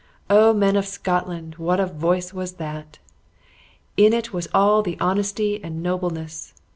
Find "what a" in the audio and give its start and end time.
1.57-1.85